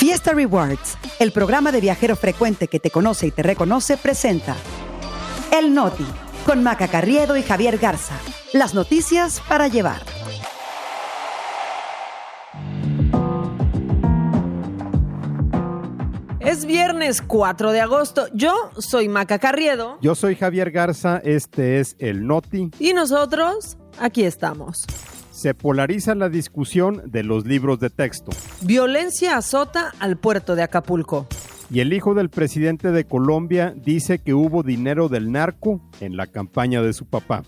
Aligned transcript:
Fiesta 0.00 0.32
Rewards, 0.32 0.96
el 1.18 1.30
programa 1.30 1.72
de 1.72 1.82
viajero 1.82 2.16
frecuente 2.16 2.68
que 2.68 2.80
te 2.80 2.90
conoce 2.90 3.26
y 3.26 3.30
te 3.32 3.42
reconoce, 3.42 3.98
presenta 3.98 4.56
El 5.52 5.74
Noti, 5.74 6.06
con 6.46 6.62
Maca 6.62 6.88
Carriedo 6.88 7.36
y 7.36 7.42
Javier 7.42 7.76
Garza. 7.76 8.14
Las 8.54 8.72
noticias 8.72 9.42
para 9.46 9.68
llevar. 9.68 10.00
Es 16.40 16.64
viernes 16.64 17.20
4 17.20 17.70
de 17.70 17.80
agosto. 17.82 18.28
Yo 18.32 18.70
soy 18.78 19.10
Maca 19.10 19.38
Carriedo. 19.38 19.98
Yo 20.00 20.14
soy 20.14 20.34
Javier 20.34 20.70
Garza, 20.70 21.20
este 21.22 21.78
es 21.78 21.96
El 21.98 22.26
Noti. 22.26 22.70
Y 22.78 22.94
nosotros, 22.94 23.76
aquí 23.98 24.24
estamos. 24.24 24.86
Se 25.40 25.54
polariza 25.54 26.14
la 26.14 26.28
discusión 26.28 27.00
de 27.06 27.22
los 27.22 27.46
libros 27.46 27.80
de 27.80 27.88
texto. 27.88 28.30
Violencia 28.60 29.38
azota 29.38 29.94
al 29.98 30.18
puerto 30.18 30.54
de 30.54 30.62
Acapulco. 30.62 31.28
Y 31.70 31.80
el 31.80 31.94
hijo 31.94 32.12
del 32.12 32.28
presidente 32.28 32.90
de 32.92 33.04
Colombia 33.04 33.72
dice 33.74 34.18
que 34.18 34.34
hubo 34.34 34.62
dinero 34.62 35.08
del 35.08 35.32
narco 35.32 35.80
en 36.02 36.18
la 36.18 36.26
campaña 36.26 36.82
de 36.82 36.92
su 36.92 37.06
papá. 37.06 37.42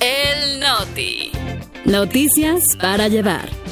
El 0.00 0.60
Noti. 0.60 1.30
Noticias 1.84 2.62
para 2.80 3.08
llevar. 3.08 3.63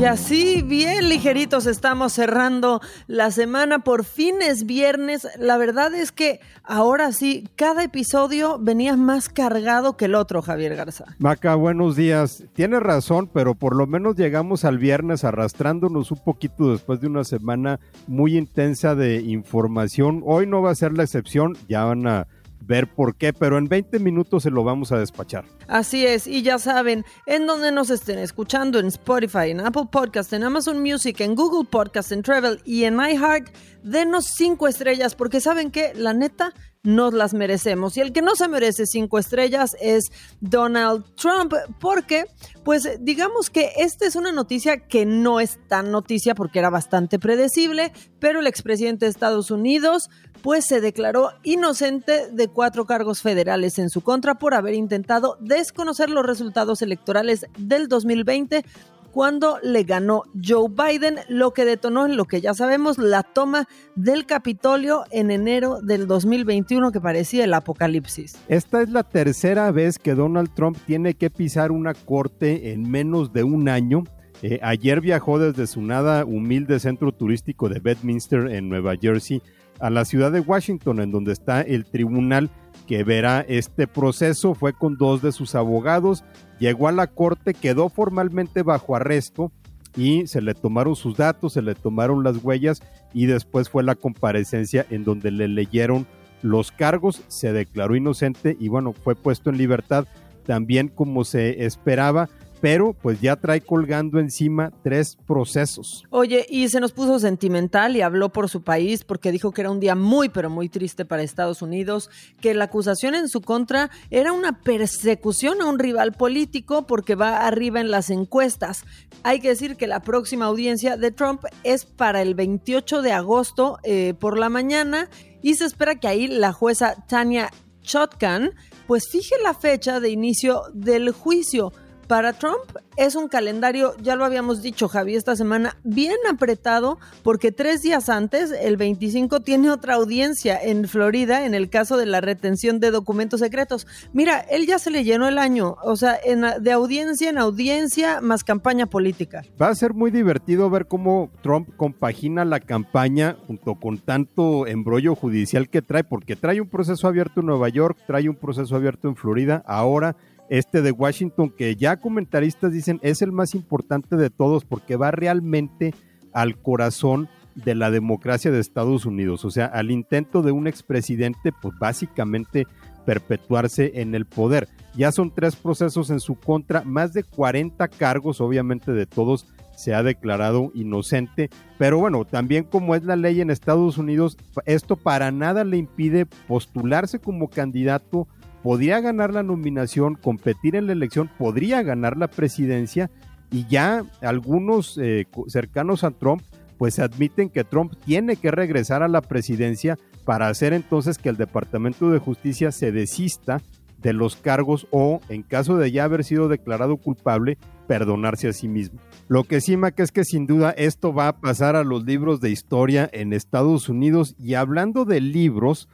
Y 0.00 0.06
así, 0.06 0.62
bien 0.62 1.10
ligeritos, 1.10 1.66
estamos 1.66 2.14
cerrando 2.14 2.80
la 3.06 3.30
semana. 3.30 3.80
Por 3.80 4.04
fin 4.04 4.36
es 4.40 4.64
viernes. 4.64 5.28
La 5.38 5.58
verdad 5.58 5.94
es 5.94 6.10
que 6.10 6.40
ahora 6.64 7.12
sí, 7.12 7.46
cada 7.54 7.84
episodio 7.84 8.58
venía 8.58 8.96
más 8.96 9.28
cargado 9.28 9.98
que 9.98 10.06
el 10.06 10.14
otro, 10.14 10.40
Javier 10.40 10.74
Garza. 10.74 11.04
Maca, 11.18 11.54
buenos 11.54 11.96
días. 11.96 12.44
Tienes 12.54 12.80
razón, 12.80 13.28
pero 13.30 13.54
por 13.54 13.76
lo 13.76 13.86
menos 13.86 14.16
llegamos 14.16 14.64
al 14.64 14.78
viernes 14.78 15.22
arrastrándonos 15.22 16.10
un 16.10 16.24
poquito 16.24 16.72
después 16.72 17.02
de 17.02 17.06
una 17.06 17.24
semana 17.24 17.78
muy 18.06 18.38
intensa 18.38 18.94
de 18.94 19.20
información. 19.20 20.22
Hoy 20.24 20.46
no 20.46 20.62
va 20.62 20.70
a 20.70 20.76
ser 20.76 20.94
la 20.94 21.02
excepción, 21.02 21.58
ya 21.68 21.84
van 21.84 22.06
a 22.06 22.26
ver 22.60 22.86
por 22.86 23.16
qué, 23.16 23.32
pero 23.32 23.58
en 23.58 23.68
20 23.68 23.98
minutos 23.98 24.42
se 24.42 24.50
lo 24.50 24.64
vamos 24.64 24.92
a 24.92 24.98
despachar. 24.98 25.44
Así 25.68 26.06
es, 26.06 26.26
y 26.26 26.42
ya 26.42 26.58
saben, 26.58 27.04
en 27.26 27.46
donde 27.46 27.72
nos 27.72 27.90
estén 27.90 28.18
escuchando, 28.18 28.78
en 28.78 28.86
Spotify, 28.86 29.50
en 29.50 29.60
Apple 29.60 29.88
Podcast, 29.90 30.32
en 30.32 30.44
Amazon 30.44 30.82
Music, 30.82 31.20
en 31.20 31.34
Google 31.34 31.68
Podcast, 31.70 32.12
en 32.12 32.22
Travel 32.22 32.60
y 32.64 32.84
en 32.84 32.94
iHeart, 32.94 33.48
denos 33.82 34.26
cinco 34.36 34.68
estrellas, 34.68 35.14
porque 35.14 35.40
saben 35.40 35.70
que, 35.70 35.92
la 35.94 36.14
neta, 36.14 36.52
nos 36.82 37.12
las 37.12 37.34
merecemos. 37.34 37.96
Y 37.96 38.00
el 38.00 38.12
que 38.12 38.22
no 38.22 38.34
se 38.34 38.48
merece 38.48 38.86
cinco 38.86 39.18
estrellas 39.18 39.76
es 39.80 40.10
Donald 40.40 41.04
Trump, 41.14 41.52
porque, 41.78 42.24
pues 42.64 42.88
digamos 43.00 43.50
que 43.50 43.72
esta 43.76 44.06
es 44.06 44.16
una 44.16 44.32
noticia 44.32 44.86
que 44.88 45.04
no 45.04 45.40
es 45.40 45.58
tan 45.68 45.90
noticia 45.90 46.34
porque 46.34 46.58
era 46.58 46.70
bastante 46.70 47.18
predecible, 47.18 47.92
pero 48.18 48.40
el 48.40 48.46
expresidente 48.46 49.04
de 49.04 49.10
Estados 49.10 49.50
Unidos 49.50 50.08
pues 50.42 50.64
se 50.66 50.80
declaró 50.80 51.32
inocente 51.42 52.30
de 52.32 52.48
cuatro 52.48 52.86
cargos 52.86 53.20
federales 53.20 53.78
en 53.78 53.90
su 53.90 54.00
contra 54.00 54.36
por 54.36 54.54
haber 54.54 54.72
intentado 54.74 55.36
desconocer 55.40 56.08
los 56.08 56.24
resultados 56.24 56.80
electorales 56.80 57.44
del 57.58 57.88
2020 57.88 58.64
cuando 59.12 59.58
le 59.62 59.84
ganó 59.84 60.22
Joe 60.42 60.68
Biden, 60.68 61.16
lo 61.28 61.52
que 61.52 61.64
detonó 61.64 62.06
en 62.06 62.16
lo 62.16 62.26
que 62.26 62.40
ya 62.40 62.54
sabemos, 62.54 62.98
la 62.98 63.22
toma 63.22 63.66
del 63.96 64.26
Capitolio 64.26 65.04
en 65.10 65.30
enero 65.30 65.80
del 65.80 66.06
2021 66.06 66.92
que 66.92 67.00
parecía 67.00 67.44
el 67.44 67.54
apocalipsis. 67.54 68.38
Esta 68.48 68.82
es 68.82 68.90
la 68.90 69.02
tercera 69.02 69.70
vez 69.70 69.98
que 69.98 70.14
Donald 70.14 70.54
Trump 70.54 70.78
tiene 70.86 71.14
que 71.14 71.30
pisar 71.30 71.72
una 71.72 71.94
corte 71.94 72.72
en 72.72 72.90
menos 72.90 73.32
de 73.32 73.44
un 73.44 73.68
año. 73.68 74.04
Eh, 74.42 74.58
ayer 74.62 75.00
viajó 75.00 75.38
desde 75.38 75.66
su 75.66 75.82
nada 75.82 76.24
humilde 76.24 76.80
centro 76.80 77.12
turístico 77.12 77.68
de 77.68 77.80
Bedminster 77.80 78.46
en 78.48 78.68
Nueva 78.68 78.94
Jersey 78.96 79.42
a 79.80 79.90
la 79.90 80.04
ciudad 80.04 80.30
de 80.30 80.40
Washington, 80.40 81.00
en 81.00 81.10
donde 81.10 81.32
está 81.32 81.62
el 81.62 81.84
tribunal 81.84 82.50
que 82.90 83.04
verá 83.04 83.44
este 83.46 83.86
proceso. 83.86 84.56
Fue 84.56 84.72
con 84.72 84.96
dos 84.96 85.22
de 85.22 85.30
sus 85.30 85.54
abogados, 85.54 86.24
llegó 86.58 86.88
a 86.88 86.92
la 86.92 87.06
corte, 87.06 87.54
quedó 87.54 87.88
formalmente 87.88 88.64
bajo 88.64 88.96
arresto 88.96 89.52
y 89.96 90.26
se 90.26 90.42
le 90.42 90.54
tomaron 90.54 90.96
sus 90.96 91.16
datos, 91.16 91.52
se 91.52 91.62
le 91.62 91.76
tomaron 91.76 92.24
las 92.24 92.42
huellas 92.42 92.82
y 93.14 93.26
después 93.26 93.70
fue 93.70 93.84
la 93.84 93.94
comparecencia 93.94 94.86
en 94.90 95.04
donde 95.04 95.30
le 95.30 95.46
leyeron 95.46 96.04
los 96.42 96.72
cargos, 96.72 97.22
se 97.28 97.52
declaró 97.52 97.94
inocente 97.94 98.56
y 98.58 98.66
bueno, 98.66 98.92
fue 98.92 99.14
puesto 99.14 99.50
en 99.50 99.58
libertad 99.58 100.08
también 100.44 100.88
como 100.88 101.22
se 101.22 101.64
esperaba 101.66 102.28
pero 102.60 102.92
pues 102.92 103.20
ya 103.20 103.36
trae 103.36 103.60
colgando 103.60 104.18
encima 104.18 104.72
tres 104.82 105.16
procesos. 105.26 106.04
Oye, 106.10 106.46
y 106.48 106.68
se 106.68 106.80
nos 106.80 106.92
puso 106.92 107.18
sentimental 107.18 107.96
y 107.96 108.02
habló 108.02 108.30
por 108.30 108.48
su 108.48 108.62
país 108.62 109.04
porque 109.04 109.32
dijo 109.32 109.52
que 109.52 109.62
era 109.62 109.70
un 109.70 109.80
día 109.80 109.94
muy, 109.94 110.28
pero 110.28 110.50
muy 110.50 110.68
triste 110.68 111.04
para 111.04 111.22
Estados 111.22 111.62
Unidos, 111.62 112.10
que 112.40 112.54
la 112.54 112.64
acusación 112.64 113.14
en 113.14 113.28
su 113.28 113.40
contra 113.40 113.90
era 114.10 114.32
una 114.32 114.60
persecución 114.60 115.62
a 115.62 115.66
un 115.66 115.78
rival 115.78 116.12
político 116.12 116.86
porque 116.86 117.14
va 117.14 117.46
arriba 117.46 117.80
en 117.80 117.90
las 117.90 118.10
encuestas. 118.10 118.84
Hay 119.22 119.40
que 119.40 119.48
decir 119.48 119.76
que 119.76 119.86
la 119.86 120.00
próxima 120.00 120.46
audiencia 120.46 120.96
de 120.96 121.10
Trump 121.10 121.44
es 121.64 121.84
para 121.84 122.22
el 122.22 122.34
28 122.34 123.02
de 123.02 123.12
agosto 123.12 123.78
eh, 123.82 124.14
por 124.18 124.38
la 124.38 124.48
mañana 124.48 125.08
y 125.42 125.54
se 125.54 125.64
espera 125.64 125.96
que 125.96 126.08
ahí 126.08 126.28
la 126.28 126.52
jueza 126.52 126.96
Tania 127.08 127.50
Chotkan 127.82 128.52
pues 128.86 129.08
fije 129.08 129.36
la 129.42 129.54
fecha 129.54 130.00
de 130.00 130.10
inicio 130.10 130.62
del 130.74 131.12
juicio. 131.12 131.72
Para 132.10 132.32
Trump 132.32 132.58
es 132.96 133.14
un 133.14 133.28
calendario, 133.28 133.94
ya 134.02 134.16
lo 134.16 134.24
habíamos 134.24 134.62
dicho 134.62 134.88
Javi 134.88 135.14
esta 135.14 135.36
semana, 135.36 135.76
bien 135.84 136.16
apretado 136.28 136.98
porque 137.22 137.52
tres 137.52 137.82
días 137.82 138.08
antes, 138.08 138.50
el 138.50 138.76
25, 138.76 139.42
tiene 139.42 139.70
otra 139.70 139.94
audiencia 139.94 140.60
en 140.60 140.88
Florida 140.88 141.46
en 141.46 141.54
el 141.54 141.70
caso 141.70 141.96
de 141.96 142.06
la 142.06 142.20
retención 142.20 142.80
de 142.80 142.90
documentos 142.90 143.38
secretos. 143.38 143.86
Mira, 144.12 144.40
él 144.40 144.66
ya 144.66 144.80
se 144.80 144.90
le 144.90 145.04
llenó 145.04 145.28
el 145.28 145.38
año, 145.38 145.76
o 145.84 145.94
sea, 145.94 146.18
de 146.60 146.72
audiencia 146.72 147.30
en 147.30 147.38
audiencia 147.38 148.20
más 148.20 148.42
campaña 148.42 148.86
política. 148.86 149.44
Va 149.62 149.68
a 149.68 149.74
ser 149.76 149.94
muy 149.94 150.10
divertido 150.10 150.68
ver 150.68 150.88
cómo 150.88 151.30
Trump 151.44 151.68
compagina 151.76 152.44
la 152.44 152.58
campaña 152.58 153.36
junto 153.46 153.76
con 153.76 153.98
tanto 153.98 154.66
embrollo 154.66 155.14
judicial 155.14 155.68
que 155.68 155.80
trae, 155.80 156.02
porque 156.02 156.34
trae 156.34 156.60
un 156.60 156.68
proceso 156.68 157.06
abierto 157.06 157.38
en 157.38 157.46
Nueva 157.46 157.68
York, 157.68 157.98
trae 158.08 158.28
un 158.28 158.34
proceso 158.34 158.74
abierto 158.74 159.06
en 159.06 159.14
Florida, 159.14 159.62
ahora 159.64 160.16
este 160.50 160.82
de 160.82 160.90
Washington, 160.90 161.48
que 161.56 161.76
ya 161.76 161.96
comentaristas 162.00 162.72
dicen 162.72 162.98
es 163.02 163.22
el 163.22 163.32
más 163.32 163.54
importante 163.54 164.16
de 164.16 164.30
todos 164.30 164.64
porque 164.64 164.96
va 164.96 165.10
realmente 165.10 165.94
al 166.32 166.56
corazón 166.60 167.28
de 167.54 167.74
la 167.74 167.90
democracia 167.90 168.50
de 168.50 168.60
Estados 168.60 169.06
Unidos, 169.06 169.44
o 169.44 169.50
sea, 169.50 169.66
al 169.66 169.90
intento 169.90 170.42
de 170.42 170.52
un 170.52 170.66
expresidente, 170.66 171.52
pues 171.52 171.78
básicamente 171.78 172.66
perpetuarse 173.04 173.92
en 174.00 174.14
el 174.14 174.26
poder. 174.26 174.68
Ya 174.96 175.12
son 175.12 175.32
tres 175.34 175.56
procesos 175.56 176.10
en 176.10 176.20
su 176.20 176.36
contra, 176.36 176.82
más 176.82 177.12
de 177.12 177.24
40 177.24 177.88
cargos, 177.88 178.40
obviamente 178.40 178.92
de 178.92 179.06
todos 179.06 179.46
se 179.76 179.94
ha 179.94 180.02
declarado 180.02 180.70
inocente, 180.74 181.48
pero 181.78 181.98
bueno, 181.98 182.26
también 182.26 182.64
como 182.64 182.94
es 182.94 183.02
la 183.04 183.16
ley 183.16 183.40
en 183.40 183.50
Estados 183.50 183.96
Unidos, 183.96 184.36
esto 184.66 184.96
para 184.96 185.32
nada 185.32 185.64
le 185.64 185.78
impide 185.78 186.26
postularse 186.26 187.18
como 187.18 187.48
candidato 187.48 188.28
podría 188.62 189.00
ganar 189.00 189.32
la 189.32 189.42
nominación, 189.42 190.14
competir 190.14 190.76
en 190.76 190.86
la 190.86 190.92
elección, 190.92 191.30
podría 191.38 191.82
ganar 191.82 192.16
la 192.16 192.28
presidencia 192.28 193.10
y 193.50 193.66
ya 193.66 194.04
algunos 194.20 194.98
eh, 194.98 195.26
cercanos 195.48 196.04
a 196.04 196.10
Trump 196.10 196.42
pues 196.78 196.98
admiten 196.98 197.50
que 197.50 197.64
Trump 197.64 197.92
tiene 198.06 198.36
que 198.36 198.50
regresar 198.50 199.02
a 199.02 199.08
la 199.08 199.20
presidencia 199.20 199.98
para 200.24 200.48
hacer 200.48 200.72
entonces 200.72 201.18
que 201.18 201.28
el 201.28 201.36
Departamento 201.36 202.10
de 202.10 202.18
Justicia 202.18 202.72
se 202.72 202.90
desista 202.90 203.60
de 203.98 204.12
los 204.12 204.36
cargos 204.36 204.86
o, 204.90 205.20
en 205.28 205.42
caso 205.42 205.76
de 205.76 205.90
ya 205.92 206.04
haber 206.04 206.24
sido 206.24 206.48
declarado 206.48 206.96
culpable, 206.96 207.58
perdonarse 207.86 208.48
a 208.48 208.52
sí 208.52 208.68
mismo. 208.68 208.98
Lo 209.28 209.44
que 209.44 209.60
sí, 209.60 209.76
Mac, 209.76 209.98
es 210.00 210.10
que 210.10 210.24
sin 210.24 210.46
duda 210.46 210.70
esto 210.70 211.12
va 211.12 211.28
a 211.28 211.40
pasar 211.40 211.76
a 211.76 211.84
los 211.84 212.04
libros 212.04 212.40
de 212.40 212.50
historia 212.50 213.08
en 213.12 213.32
Estados 213.32 213.88
Unidos 213.88 214.34
y 214.38 214.54
hablando 214.54 215.04
de 215.04 215.20
libros, 215.20 215.88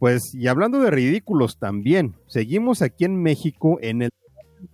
pues, 0.00 0.34
y 0.34 0.48
hablando 0.48 0.80
de 0.80 0.90
ridículos 0.90 1.58
también, 1.58 2.16
seguimos 2.26 2.80
aquí 2.80 3.04
en 3.04 3.22
México 3.22 3.78
en 3.82 4.00
el 4.00 4.10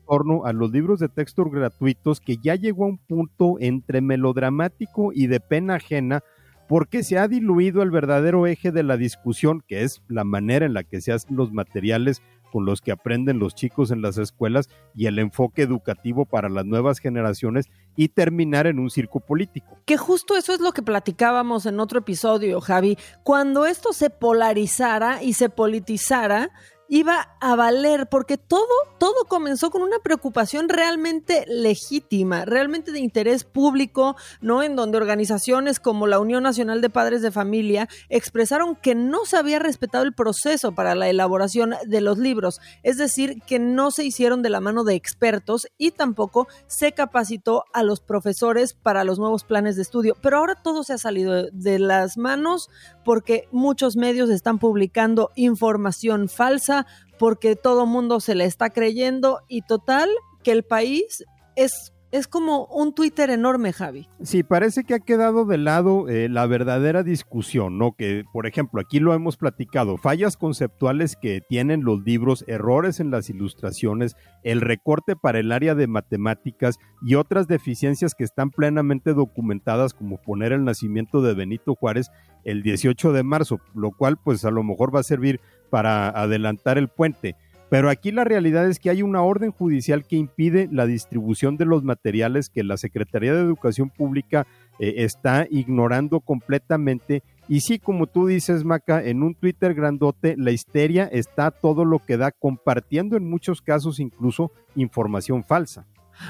torno 0.09 0.47
a 0.47 0.53
los 0.53 0.71
libros 0.71 1.01
de 1.01 1.09
texto 1.09 1.45
gratuitos 1.45 2.21
que 2.21 2.37
ya 2.37 2.55
llegó 2.55 2.85
a 2.85 2.89
un 2.89 2.99
punto 2.99 3.57
entre 3.59 4.01
melodramático 4.01 5.11
y 5.13 5.27
de 5.27 5.41
pena 5.41 5.75
ajena 5.75 6.23
porque 6.69 7.03
se 7.03 7.19
ha 7.19 7.27
diluido 7.27 7.83
el 7.83 7.91
verdadero 7.91 8.47
eje 8.47 8.71
de 8.71 8.85
la 8.85 8.97
discusión, 8.97 9.65
que 9.67 9.83
es 9.83 10.01
la 10.09 10.23
manera 10.23 10.65
en 10.65 10.75
la 10.75 10.85
que 10.85 11.01
se 11.01 11.13
hacen 11.13 11.37
los 11.37 11.53
materiales 11.53 12.23
con 12.53 12.65
los 12.65 12.81
que 12.81 12.93
aprenden 12.93 13.41
los 13.41 13.55
chicos 13.55 13.91
en 13.91 14.03
las 14.03 14.19
escuelas 14.19 14.69
y 14.95 15.07
el 15.07 15.19
enfoque 15.19 15.63
educativo 15.63 16.25
para 16.25 16.49
las 16.49 16.65
nuevas 16.67 17.01
generaciones 17.01 17.67
y 17.97 18.09
terminar 18.09 18.67
en 18.67 18.79
un 18.79 18.91
circo 18.91 19.21
político. 19.21 19.79
Que 19.87 19.97
justo 19.97 20.37
eso 20.37 20.53
es 20.53 20.61
lo 20.61 20.73
que 20.73 20.83
platicábamos 20.83 21.67
en 21.67 21.81
otro 21.81 22.01
episodio, 22.01 22.61
Javi. 22.61 22.99
Cuando 23.23 23.67
esto 23.67 23.93
se 23.93 24.11
polarizara 24.11 25.23
y 25.23 25.33
se 25.33 25.49
politizara, 25.49 26.51
iba 26.89 27.37
a 27.41 27.57
valer, 27.57 28.09
porque 28.09 28.39
todo, 28.39 28.67
todo 28.99 29.25
comenzó 29.29 29.71
con 29.71 29.83
una 29.83 29.99
preocupación 29.99 30.69
realmente 30.69 31.45
legítima, 31.49 32.45
realmente 32.45 32.93
de 32.93 33.01
interés 33.01 33.45
público, 33.45 34.17
¿no? 34.41 34.63
En 34.63 34.77
donde 34.77 34.97
organizaciones 34.97 35.81
como 35.81 36.07
la 36.07 36.19
Unión 36.19 36.43
Nacional 36.43 36.81
de 36.81 36.91
Padres 36.91 37.23
de 37.23 37.31
Familia 37.31 37.89
expresaron 38.09 38.77
que 38.77 38.95
no 38.95 39.25
se 39.25 39.37
había 39.37 39.59
respetado 39.59 40.05
el 40.05 40.15
proceso 40.15 40.73
para 40.73 40.95
la 40.95 41.09
elaboración 41.09 41.75
de 41.87 42.01
los 42.01 42.19
libros, 42.19 42.61
es 42.83 42.99
decir, 42.99 43.43
que 43.47 43.59
no 43.59 43.91
se 43.91 44.05
hicieron 44.05 44.43
de 44.43 44.51
la 44.51 44.61
mano 44.61 44.85
de 44.85 44.95
expertos 44.95 45.67
y 45.79 45.91
tampoco 45.93 46.47
se 46.67 46.93
capacitó 46.93 47.65
a 47.73 47.83
los 47.83 48.01
profesores 48.01 48.75
para 48.75 49.05
los 49.05 49.19
nuevos 49.19 49.45
planes 49.45 49.77
de 49.77 49.83
estudio. 49.83 50.17
Pero 50.21 50.39
ahora 50.39 50.55
todo 50.55 50.83
se 50.83 50.93
ha 50.93 50.99
salido 50.99 51.45
de 51.51 51.79
las 51.79 52.17
manos 52.17 52.69
porque 53.05 53.49
muchos 53.53 53.97
medios 53.97 54.31
están 54.31 54.59
publicando 54.59 55.31
información 55.37 56.29
falsa, 56.29 56.76
porque 57.19 57.57
todo 57.57 57.87
mundo 57.87 58.21
se 58.21 58.35
le 58.35 58.45
está 58.45 58.71
creyendo 58.71 59.41
y 59.49 59.63
total 59.63 60.11
que 60.43 60.53
el 60.53 60.65
país 60.65 61.25
es 61.55 61.93
es 62.13 62.29
como 62.29 62.67
un 62.67 62.95
Twitter 62.95 63.31
enorme, 63.31 63.73
Javi. 63.73 64.09
Sí, 64.23 64.43
parece 64.43 64.85
que 64.85 64.95
ha 64.95 65.01
quedado 65.01 65.45
de 65.45 65.59
lado 65.59 66.09
eh, 66.09 66.29
la 66.29 66.47
verdadera 66.47 67.03
discusión, 67.03 67.79
¿no? 67.79 67.93
Que, 67.93 68.25
por 68.33 68.47
ejemplo, 68.47 68.81
aquí 68.81 69.01
lo 69.01 69.13
hemos 69.13 69.37
platicado, 69.37 69.97
fallas 69.99 70.37
conceptuales 70.37 71.17
que 71.17 71.41
tienen 71.47 71.85
los 71.85 72.03
libros, 72.05 72.45
errores 72.47 73.01
en 73.01 73.11
las 73.11 73.29
ilustraciones, 73.29 74.17
el 74.45 74.61
recorte 74.61 75.17
para 75.17 75.41
el 75.41 75.53
área 75.53 75.75
de 75.75 75.89
matemáticas 75.89 76.77
y 77.03 77.17
otras 77.17 77.49
deficiencias 77.49 78.15
que 78.15 78.25
están 78.25 78.51
plenamente 78.51 79.13
documentadas, 79.13 79.93
como 79.93 80.19
poner 80.19 80.53
el 80.53 80.65
nacimiento 80.65 81.23
de 81.23 81.35
Benito 81.35 81.75
Juárez 81.75 82.11
el 82.45 82.63
18 82.63 83.13
de 83.13 83.25
marzo, 83.25 83.61
lo 83.75 83.91
cual 83.91 84.17
pues 84.23 84.45
a 84.45 84.53
lo 84.53 84.63
mejor 84.63 84.95
va 84.95 85.01
a 85.01 85.05
servir 85.05 85.41
para 85.71 86.09
adelantar 86.09 86.79
el 86.79 86.89
puente. 86.89 87.37
Pero 87.69 87.91
aquí 87.91 88.13
la 88.13 88.23
realidad 88.25 88.69
es 88.69 88.79
que 88.79 88.91
hay 88.91 89.03
una 89.03 89.23
orden 89.23 89.51
judicial 89.51 90.05
que 90.07 90.17
impide 90.17 90.69
la 90.71 90.87
distribución 90.87 91.57
de 91.57 91.65
los 91.65 91.83
materiales 91.83 92.49
que 92.49 92.63
la 92.63 92.77
Secretaría 92.77 93.35
de 93.35 93.41
Educación 93.41 93.91
Pública 93.91 94.47
eh, 94.79 94.95
está 94.99 95.47
ignorando 95.51 96.21
completamente. 96.21 97.25
Y 97.49 97.61
sí, 97.61 97.81
como 97.81 98.07
tú 98.07 98.27
dices, 98.29 98.65
Maca, 98.65 99.03
en 99.03 99.23
un 99.25 99.35
Twitter 99.35 99.75
grandote, 99.75 100.37
la 100.37 100.53
histeria 100.53 101.05
está 101.11 101.51
todo 101.51 101.85
lo 101.85 101.99
que 101.99 102.17
da, 102.17 102.31
compartiendo 102.31 103.17
en 103.17 103.29
muchos 103.29 103.61
casos 103.61 103.99
incluso 103.99 104.53
información 104.77 105.43
falsa. 105.43 105.87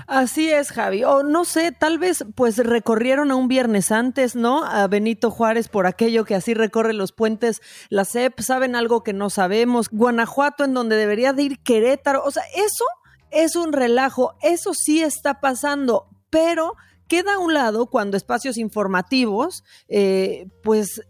Así 0.06 0.50
es, 0.50 0.70
Javi. 0.70 1.04
O 1.04 1.22
no 1.22 1.44
sé, 1.44 1.72
tal 1.72 1.98
vez 1.98 2.24
pues 2.34 2.58
recorrieron 2.58 3.30
a 3.30 3.36
un 3.36 3.48
viernes 3.48 3.92
antes, 3.92 4.36
¿no? 4.36 4.64
A 4.64 4.86
Benito 4.86 5.30
Juárez 5.30 5.68
por 5.68 5.86
aquello 5.86 6.24
que 6.24 6.34
así 6.34 6.54
recorre 6.54 6.92
los 6.92 7.12
puentes, 7.12 7.60
la 7.88 8.04
CEP, 8.04 8.40
saben 8.40 8.76
algo 8.76 9.02
que 9.02 9.12
no 9.12 9.30
sabemos, 9.30 9.88
Guanajuato 9.90 10.64
en 10.64 10.74
donde 10.74 10.96
debería 10.96 11.32
de 11.32 11.42
ir 11.42 11.58
Querétaro, 11.60 12.22
o 12.24 12.30
sea, 12.30 12.44
eso 12.54 12.84
es 13.30 13.56
un 13.56 13.72
relajo, 13.72 14.34
eso 14.42 14.72
sí 14.74 15.02
está 15.02 15.40
pasando, 15.40 16.08
pero 16.30 16.74
queda 17.08 17.34
a 17.34 17.38
un 17.38 17.54
lado 17.54 17.86
cuando 17.86 18.16
espacios 18.16 18.56
informativos, 18.56 19.64
eh, 19.88 20.48
pues 20.62 21.02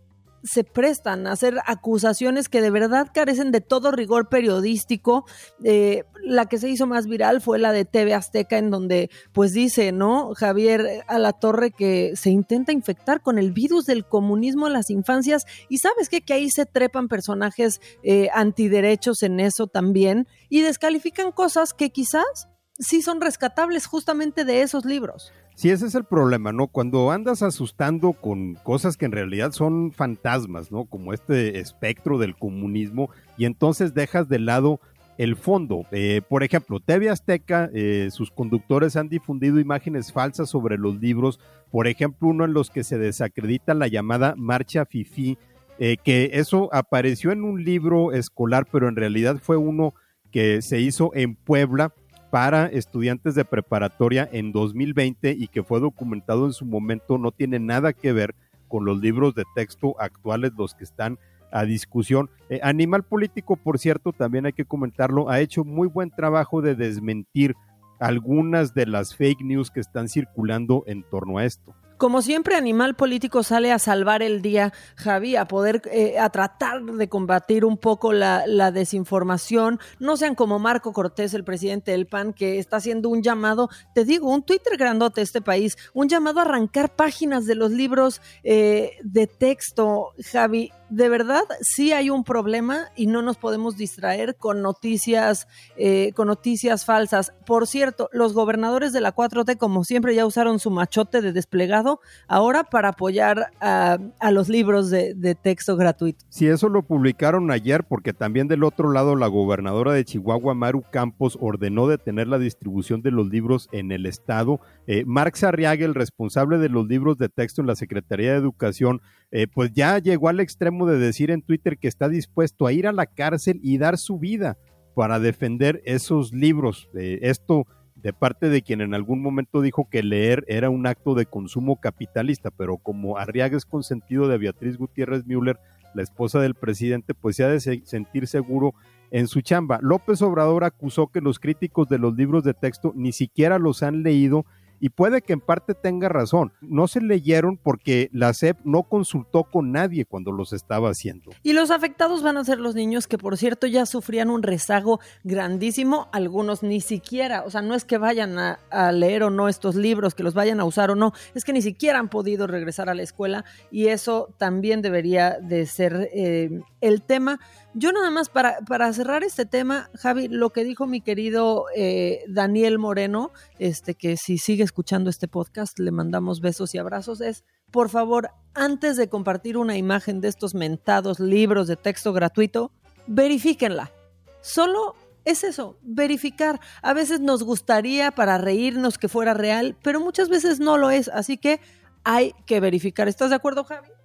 se 0.43 0.65
prestan 0.65 1.27
a 1.27 1.33
hacer 1.33 1.59
acusaciones 1.67 2.49
que 2.49 2.61
de 2.61 2.71
verdad 2.71 3.09
carecen 3.13 3.53
de 3.53 3.61
todo 3.61 3.91
rigor 3.91 4.29
periodístico. 4.29 5.25
Eh, 5.65 6.05
la 6.23 6.47
que 6.47 6.59
se 6.59 6.69
hizo 6.69 6.87
más 6.87 7.07
viral 7.07 7.41
fue 7.41 7.59
la 7.59 7.73
de 7.73 7.85
TV 7.85 8.15
Azteca, 8.15 8.59
en 8.59 8.71
donde 8.71 9.11
pues 9.33 9.53
dice, 9.53 9.93
¿no? 9.93 10.35
Javier 10.35 11.05
a 11.09 11.19
la 11.19 11.33
torre 11.33 11.71
que 11.71 12.15
se 12.17 12.31
intenta 12.31 12.73
infectar 12.73 13.23
con 13.23 13.39
el 13.39 13.53
virus 13.53 13.87
del 13.87 14.07
comunismo 14.07 14.67
a 14.67 14.71
las 14.71 14.91
infancias 14.91 15.45
y 15.69 15.79
sabes 15.79 16.09
qué? 16.09 16.21
que 16.21 16.35
ahí 16.35 16.51
se 16.51 16.67
trepan 16.67 17.09
personajes 17.09 17.81
eh, 18.03 18.29
antiderechos 18.35 19.23
en 19.23 19.41
eso 19.41 19.67
también 19.67 20.27
y 20.49 20.61
descalifican 20.61 21.33
cosas 21.33 21.73
que 21.73 21.91
quizás 21.91 22.49
sí 22.79 23.03
son 23.03 23.21
rescatables 23.21 23.87
justamente 23.87 24.45
de 24.45 24.63
esos 24.63 24.85
libros. 24.85 25.33
Sí, 25.57 25.71
ese 25.71 25.87
es 25.87 25.95
el 25.95 26.05
problema, 26.05 26.53
¿no? 26.53 26.67
Cuando 26.67 27.11
andas 27.11 27.41
asustando 27.41 28.13
con 28.13 28.57
cosas 28.57 28.99
que 28.99 29.07
en 29.07 29.13
realidad 29.13 29.53
son 29.53 29.91
fantasmas, 29.91 30.71
¿no? 30.71 30.85
Como 30.85 31.15
este 31.15 31.59
espectro 31.59 32.19
del 32.19 32.37
comunismo, 32.37 33.09
y 33.39 33.47
entonces 33.47 33.95
dejas 33.95 34.29
de 34.29 34.39
lado 34.39 34.81
el 35.17 35.35
fondo. 35.35 35.87
Eh, 35.93 36.21
por 36.29 36.43
ejemplo, 36.43 36.79
TV 36.79 37.09
Azteca, 37.09 37.71
eh, 37.73 38.11
sus 38.13 38.31
conductores 38.31 38.97
han 38.97 39.09
difundido 39.09 39.59
imágenes 39.59 40.13
falsas 40.13 40.51
sobre 40.51 40.77
los 40.77 41.01
libros, 41.01 41.41
por 41.71 41.89
ejemplo, 41.89 42.29
uno 42.29 42.45
en 42.45 42.53
los 42.53 42.69
que 42.69 42.85
se 42.85 42.99
desacredita 42.99 43.73
la 43.73 43.89
llamada 43.89 44.35
Marcha 44.37 44.85
Fifi, 44.85 45.39
eh, 45.79 45.97
que 46.05 46.33
eso 46.35 46.69
apareció 46.71 47.33
en 47.33 47.45
un 47.45 47.65
libro 47.65 48.13
escolar, 48.13 48.67
pero 48.71 48.91
en 48.91 48.97
realidad 48.97 49.39
fue 49.41 49.57
uno 49.57 49.95
que 50.31 50.61
se 50.61 50.81
hizo 50.81 51.13
en 51.15 51.35
Puebla 51.35 51.95
para 52.37 52.67
estudiantes 52.67 53.35
de 53.35 53.47
preparatoria 53.47 54.29
en 54.31 54.53
2020 54.53 55.35
y 55.39 55.49
que 55.49 55.63
fue 55.63 55.81
documentado 55.81 56.45
en 56.45 56.53
su 56.53 56.67
momento 56.67 57.17
no 57.17 57.33
tiene 57.33 57.59
nada 57.59 57.95
que 57.95 58.13
ver 58.13 58.35
con 58.69 58.85
los 58.85 59.01
libros 59.01 59.35
de 59.35 59.45
texto 59.55 59.97
actuales, 59.99 60.53
los 60.55 60.75
que 60.75 60.85
están 60.85 61.19
a 61.51 61.65
discusión. 61.65 62.29
Eh, 62.51 62.61
Animal 62.63 63.05
Político, 63.05 63.57
por 63.57 63.79
cierto, 63.79 64.13
también 64.13 64.45
hay 64.45 64.53
que 64.53 64.67
comentarlo, 64.67 65.31
ha 65.31 65.41
hecho 65.41 65.65
muy 65.65 65.89
buen 65.89 66.11
trabajo 66.11 66.61
de 66.61 66.75
desmentir 66.75 67.55
algunas 68.01 68.75
de 68.75 68.85
las 68.85 69.17
fake 69.17 69.41
news 69.41 69.71
que 69.71 69.81
están 69.81 70.07
circulando 70.07 70.85
en 70.87 71.05
torno 71.05 71.39
a 71.39 71.47
esto. 71.47 71.75
Como 71.97 72.21
siempre, 72.21 72.57
Animal 72.57 72.95
Político 72.95 73.43
sale 73.43 73.73
a 73.73 73.79
salvar 73.79 74.23
el 74.23 74.43
día, 74.43 74.75
Javi, 74.97 75.37
a 75.37 75.47
poder, 75.47 75.81
eh, 75.91 76.19
a 76.19 76.29
tratar 76.29 76.83
de 76.83 77.09
combatir 77.09 77.65
un 77.65 77.79
poco 77.79 78.13
la, 78.13 78.45
desinformación. 78.71 79.81
No 79.99 80.17
sean 80.17 80.35
como 80.35 80.59
Marco 80.59 80.93
Cortés, 80.93 81.33
el 81.33 81.45
presidente 81.45 81.93
del 81.93 82.07
PAN, 82.07 82.35
que 82.35 82.59
está 82.59 82.77
haciendo 82.77 83.09
un 83.09 83.23
llamado, 83.23 83.71
te 83.95 84.05
digo, 84.05 84.29
un 84.29 84.43
Twitter 84.43 84.77
grandote 84.77 85.23
este 85.23 85.41
país, 85.41 85.77
un 85.95 86.09
llamado 86.09 86.41
a 86.41 86.43
arrancar 86.43 86.95
páginas 86.95 87.47
de 87.47 87.55
los 87.55 87.71
libros 87.71 88.21
eh, 88.45 88.99
de 89.03 89.27
texto, 89.27 90.13
Javi 90.33 90.73
de 90.89 91.09
verdad 91.09 91.43
sí 91.61 91.93
hay 91.93 92.11
un 92.11 92.25
problema 92.25 92.89
y 92.97 93.07
no 93.07 93.23
nos 93.23 93.37
podemos 93.37 93.77
distraer 93.77 94.37
con 94.37 94.63
noticias, 94.63 95.49
eh, 95.77 96.13
con 96.15 96.29
noticias 96.29 96.85
falsas. 96.85 97.33
Por 97.47 97.67
cierto, 97.67 98.09
los 98.13 98.35
gobernadores 98.35 98.93
de 98.93 99.01
la 99.01 99.15
4T, 99.15 99.57
como 99.57 99.85
siempre, 99.85 100.15
ya 100.15 100.27
usaron 100.27 100.59
su 100.59 100.71
machote 100.71 101.23
de 101.23 101.33
desplegado 101.33 102.01
ahora 102.29 102.65
para 102.65 102.91
apoyar 102.91 103.51
a, 103.61 103.99
los 104.31 104.49
libros 104.49 104.91
de, 104.91 105.37
texto 105.43 105.77
gratuito. 105.77 106.25
Sí, 106.29 106.47
eso 106.47 106.69
lo 106.69 106.83
publicaron 106.83 107.51
ayer 107.51 107.85
porque 107.85 108.13
también 108.13 108.49
del 108.49 108.65
otro 108.65 108.91
lado 108.91 109.17
la 109.17 109.27
gobernadora 109.27 109.93
de 109.93 110.05
Chihuahua, 110.05 110.55
Maru 110.55 110.83
Campos, 110.91 111.37
ordenó 111.41 111.87
detener 111.87 112.29
la 112.29 112.39
distribución 112.39 113.03
de 113.03 113.11
los 113.11 113.29
libros 113.29 113.69
en 113.73 113.93
el 113.93 114.07
estado. 114.07 114.61
Eh, 114.87 115.05
Marx 115.07 115.45
Arriaga, 115.45 115.85
el 115.85 115.95
responsable 115.95 116.59
de 116.59 116.69
los 116.69 116.87
libros 116.87 117.19
de 117.19 117.29
texto 117.29 117.61
en 117.61 117.67
la 117.67 117.77
Secretaría 117.77 118.33
de 118.33 118.39
Educación, 118.39 119.01
eh, 119.31 119.47
pues 119.53 119.73
ya 119.73 119.99
llegó 119.99 120.29
al 120.29 120.41
extremo 120.41 120.87
de 120.87 120.99
decir 120.99 121.31
en 121.31 121.43
Twitter 121.43 121.79
que 121.79 121.89
está 121.89 122.09
dispuesto 122.09 122.67
a 122.67 122.73
ir 122.73 122.87
a 122.87 122.93
la 122.93 123.07
cárcel 123.07 123.61
y 123.63 123.79
dar 123.79 123.99
su 123.99 124.19
vida 124.19 124.57
para 124.95 125.19
defender 125.19 125.83
esos 125.85 126.33
libros. 126.33 126.89
Eh, 126.95 127.19
esto 127.23 127.67
de 127.97 128.13
parte 128.13 128.49
de 128.49 128.63
quien 128.63 128.81
en 128.81 128.95
algún 128.95 129.21
momento 129.21 129.61
dijo 129.61 129.89
que 129.91 130.03
leer 130.03 130.45
era 130.49 130.71
un 130.71 130.87
acto 130.87 131.15
de 131.15 131.27
consumo 131.27 131.81
capitalista, 131.81 132.51
pero 132.51 132.77
como 132.77 133.19
Arriaga 133.19 133.57
es 133.57 133.65
consentido 133.65 134.29
de 134.29 134.39
Beatriz 134.39 134.77
Gutiérrez 134.77 135.27
Müller, 135.27 135.59
la 135.95 136.03
esposa 136.03 136.41
del 136.41 136.55
presidente, 136.55 137.15
pues 137.15 137.37
se 137.37 137.45
ha 137.45 137.49
de 137.49 137.61
sentir 137.61 138.27
seguro 138.27 138.75
en 139.11 139.29
su 139.29 139.41
chamba. 139.41 139.79
López 139.83 140.21
Obrador 140.23 140.65
acusó 140.65 141.09
que 141.09 141.21
los 141.21 141.39
críticos 141.39 141.89
de 141.89 141.99
los 141.99 142.15
libros 142.17 142.45
de 142.45 142.55
texto 142.55 142.93
ni 142.95 143.13
siquiera 143.13 143.59
los 143.59 143.83
han 143.83 144.03
leído 144.03 144.45
y 144.81 144.91
puede 144.91 145.23
que 145.23 145.33
en 145.33 145.41
parte 145.41 145.75
tenga 145.75 146.09
razón. 146.09 146.53
No 146.61 146.89
se 146.89 147.01
leyeron 147.01 147.57
porque 147.57 148.09
la 148.13 148.33
SEP 148.33 148.59
no 148.65 148.85
consultó 148.85 149.45
con 149.45 149.73
nadie 149.73 150.05
cuando 150.05 150.33
los 150.33 150.53
estaba 150.53 150.91
haciendo. 150.91 151.31
Y 151.43 151.53
los 151.53 151.71
afectados 151.71 152.23
van 152.23 152.37
a 152.37 152.45
ser 152.45 152.59
los 152.59 152.75
niños 152.75 153.07
que, 153.07 153.19
por 153.19 153.37
cierto, 153.37 153.67
ya 153.67 153.87
sufrían 153.87 154.31
un 154.31 154.43
rezago 154.43 155.01
grandísimo. 155.25 156.09
Algunos 156.13 156.63
ni 156.63 156.81
siquiera, 156.81 157.45
o 157.45 157.51
sea, 157.51 157.63
no 157.63 157.75
es 157.75 157.85
que 157.85 157.99
vayan 157.99 158.39
a, 158.39 158.59
leer 158.93 159.23
o 159.23 159.31
no 159.31 159.49
estos 159.49 159.75
libros, 159.75 160.15
que 160.15 160.23
los 160.23 160.35
vayan 160.35 160.61
a 160.61 160.65
usar 160.65 160.91
o 160.91 160.95
no, 160.95 161.13
es 161.35 161.45
que 161.45 161.53
ni 161.53 161.63
siquiera 161.63 161.99
han 161.99 162.09
podido 162.09 162.47
regresar 162.47 162.89
a 162.89 162.95
la 162.95 163.03
escuela 163.03 163.45
y 163.71 163.89
eso 163.89 164.35
también 164.39 164.83
debería 164.83 165.39
de 165.41 165.67
ser 165.67 166.09
eh, 166.13 166.61
el 166.81 167.03
tema. 167.03 167.41
Yo 167.79 167.93
nada 167.93 168.09
más 168.09 168.31
para, 168.31 168.61
para 168.61 168.91
cerrar 168.95 169.23
este 169.23 169.45
tema, 169.45 169.91
Javi, 169.93 170.29
lo 170.29 170.49
que 170.49 170.65
dijo 170.65 170.87
mi 170.87 171.03
querido 171.03 171.67
eh, 171.77 172.25
Daniel 172.27 172.79
Moreno, 172.79 173.33
este 173.59 173.95
que 173.95 174.17
si 174.17 174.39
sigue 174.39 174.65
escuchando 174.65 175.11
este 175.11 175.29
podcast 175.29 175.79
le 175.79 175.91
mandamos 175.91 176.41
besos 176.41 176.75
y 176.75 176.79
abrazos, 176.79 177.21
es 177.21 177.45
por 177.71 177.91
favor, 177.91 178.31
antes 178.55 178.97
de 178.97 179.11
compartir 179.11 179.59
una 179.59 179.77
imagen 179.77 180.23
de 180.23 180.29
estos 180.29 180.55
mentados 180.55 181.21
libros 181.21 181.69
de 181.69 181.77
texto 181.77 182.15
gratuito, 182.15 182.73
verifíquenla. 183.09 183.93
Solo 184.41 184.95
es 185.27 185.45
eso, 185.45 185.77
verificar. 185.83 186.61
A 186.81 186.95
veces 186.95 187.21
nos 187.21 187.43
gustaría 187.43 188.11
para 188.11 188.39
reírnos 188.39 188.97
que 188.97 189.11
fuera 189.11 189.35
real, 189.35 189.77
pero 189.83 190.01
muchas 190.01 190.31
veces 190.31 190.61
no 190.61 190.79
lo 190.79 190.91
es, 190.91 191.09
así 191.09 191.37
que 191.37 191.61
hay 192.05 192.33
que 192.47 192.59
verificar. 192.59 193.07
¿Estás 193.07 193.29
de 193.29 193.37
acuerdo, 193.37 193.65
Javi? 193.65 193.96